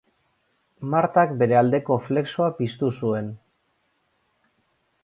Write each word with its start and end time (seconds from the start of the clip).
Martak 0.93 1.35
bere 1.41 1.59
aldeko 1.59 1.99
flexoa 2.07 2.49
piztu 2.63 2.91
zuen. 2.97 3.31